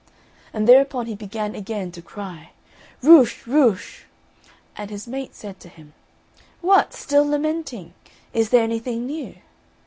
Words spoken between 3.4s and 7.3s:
rucche!" And his mate said to him, "What, still